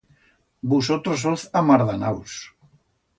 Vusotros 0.71 1.21
soz 1.25 1.43
amardanaus. 1.61 2.35